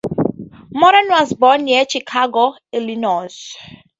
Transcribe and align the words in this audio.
Moran 0.73 1.09
was 1.09 1.31
born 1.33 1.63
near 1.65 1.85
Chicago, 1.87 2.55
Illinois. 2.73 3.53